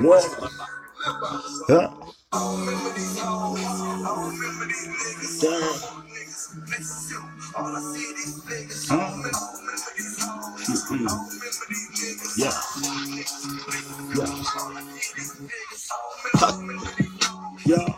What? 0.00 0.24
Damn. 1.68 1.90
Huh? 8.88 9.22
Yeah. 12.38 12.60
Yeah. 14.16 14.44
Yeah. 17.66 17.88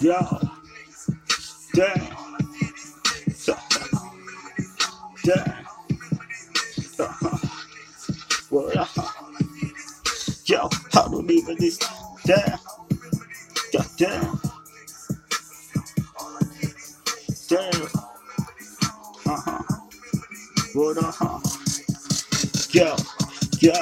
Yeah. 0.00 0.40
Damn. 1.74 2.16
Damn. 5.24 5.66
Uh-huh. 6.98 7.38
Uh-huh. 8.52 9.07
Yo, 10.48 10.68
I 10.94 11.08
don't 11.10 11.30
even 11.30 11.56
this. 11.58 11.78
Damn. 12.26 12.58
God 13.72 13.86
damn. 13.98 14.40
Damn. 17.48 17.88
Uh-huh. 19.26 19.62
What 20.74 20.98
uh-huh. 20.98 21.40
Yo, 22.72 22.96
yo, 23.60 23.74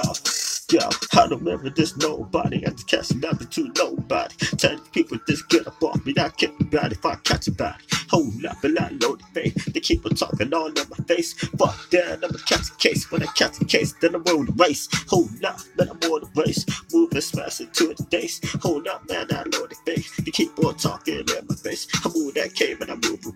yo, 0.70 0.90
I 1.14 1.28
don't 1.28 1.42
remember 1.42 1.70
this 1.70 1.96
nobody. 1.98 2.66
I 2.66 2.70
just 2.70 2.88
catch 2.88 3.14
nothing 3.16 3.48
to 3.48 3.72
nobody. 3.76 4.36
Tell 4.58 4.78
people 4.92 5.18
just 5.28 5.48
get 5.50 5.66
up 5.66 5.82
off 5.82 6.04
me. 6.06 6.14
I 6.18 6.30
can't 6.30 6.60
about 6.60 6.92
if 6.92 7.06
I 7.06 7.16
catch 7.16 7.48
a 7.48 7.52
body. 7.52 7.84
Hold 8.10 8.44
up 8.46 8.62
and 8.64 8.78
I 8.78 8.90
load 9.00 9.20
the 9.20 9.40
face. 9.42 9.64
They 9.66 9.80
keep 9.80 10.06
on 10.06 10.14
talking 10.14 10.52
all 10.54 10.68
in 10.68 10.74
my 10.74 11.04
face. 11.06 11.34
Fuck 11.34 11.90
that, 11.90 12.20
I'ma 12.24 12.38
catch 12.46 12.70
a 12.70 12.76
case. 12.76 13.10
When 13.10 13.22
I 13.22 13.26
catch 13.26 13.60
a 13.60 13.64
case, 13.64 13.94
then 14.00 14.14
I'm 14.14 14.22
on 14.24 14.46
the 14.46 14.52
race. 14.52 14.88
Hold 15.08 15.44
up, 15.44 15.60
man, 15.78 15.90
I'm 15.90 16.10
on 16.10 16.22
the 16.22 16.42
race. 16.42 16.66
Moving, 16.92 17.20
smashing 17.20 17.70
to 17.72 17.94
the 17.94 18.04
days. 18.04 18.40
Hold 18.62 18.88
up, 18.88 19.08
man, 19.08 19.26
I 19.30 19.42
load 19.44 19.70
the 19.70 19.76
face. 19.86 20.16
They 20.18 20.30
keep 20.30 20.58
on 20.64 20.76
talking 20.76 21.20
in 21.20 21.46
my 21.48 21.54
face. 21.56 21.88
I 22.04 22.10
move 22.14 22.34
that 22.34 22.54
cave 22.54 22.80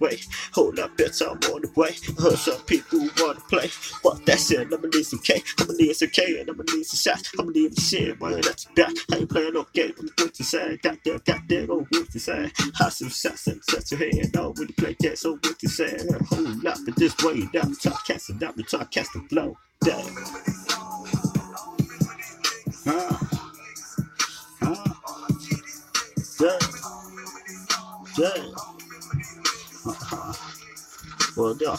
I 0.03 0.07
away. 0.07 0.19
Hold 0.53 0.79
up, 0.79 0.97
bitch, 0.97 1.23
I'm 1.23 1.39
on 1.53 1.63
the 1.63 1.71
way. 1.77 1.91
I 2.19 2.23
heard 2.23 2.39
some 2.39 2.61
people 2.63 3.09
wanna 3.19 3.41
play. 3.49 3.69
Fuck 3.69 4.25
that 4.27 4.39
shit, 4.39 4.67
I'ma 4.73 4.89
need 4.93 5.05
some 5.05 5.21
K. 5.21 5.43
I'ma 5.59 5.73
need 5.79 5.95
some 5.95 6.09
K 6.11 6.41
and 6.41 6.51
I'ma 6.51 6.65
need 6.75 6.85
some 6.85 7.15
shots. 7.15 7.31
I'ma 7.39 7.51
need 7.51 7.75
some 7.79 7.85
shit, 7.85 8.21
man, 8.21 8.41
that's 8.41 8.65
back. 8.77 8.93
I 9.13 9.17
ain't 9.17 9.31
playing 9.31 9.55
no 9.55 9.67
game, 9.73 9.95
I'm 9.99 10.09
going 10.17 10.31
to 10.31 10.45
say. 10.45 10.77
Goddamn, 10.83 11.21
goddamn, 11.25 11.71
oh, 11.71 11.87
what 11.91 12.11
to 12.11 12.21
say. 12.21 12.51
Have 12.79 12.93
some 12.93 13.09
shots 13.09 13.47
and 13.47 13.63
set 13.65 13.91
your 13.91 14.01
head. 14.01 14.35
No, 14.35 14.53
when 14.57 14.69
you 14.69 14.75
play 14.75 14.97
that, 15.01 15.19
so 15.19 15.33
what 15.33 15.59
to 15.59 15.69
say. 15.69 15.97
Hold 16.31 16.67
up, 16.67 16.79
and 16.87 16.99
just 16.99 17.23
wait 17.23 17.55
up. 17.57 17.69
Talk 17.81 18.07
cast 18.07 18.31
it 18.31 18.43
and 18.43 18.69
talk 18.69 18.91
cast 18.91 19.13
the 19.13 19.21
flow. 19.29 19.57
Damn. 19.83 20.15
Huh? 22.85 23.17
Huh? 24.61 24.95
Damn. 26.39 26.61
Damn. 28.17 28.70
Well, 31.41 31.57
yeah. 31.59 31.75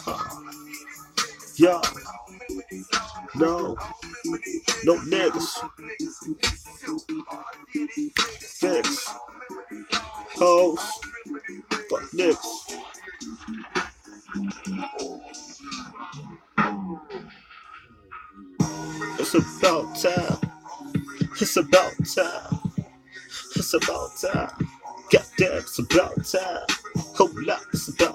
Yo. 1.54 1.80
No. 3.36 3.76
No 4.82 4.96
niggas. 5.06 5.50
Fix. 8.40 9.06
Hoes. 10.34 10.80
Fuck 11.88 12.10
niggas. 12.10 12.74
It's 19.20 19.34
about 19.34 19.94
time. 19.94 20.38
It's 21.40 21.56
about 21.56 21.92
time. 22.16 22.60
It's 23.54 23.74
about 23.74 24.10
time. 24.20 24.68
Goddamn, 25.12 25.58
it's 25.58 25.78
about 25.78 26.24
time. 26.24 26.66
Hold 27.14 27.48
up, 27.48 27.60
it's 27.72 27.88
about 27.88 28.11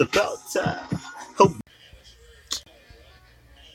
about 0.00 0.38
time. 0.52 1.07